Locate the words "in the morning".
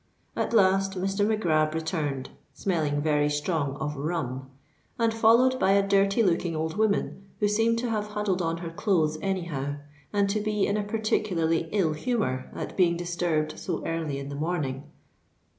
14.17-14.85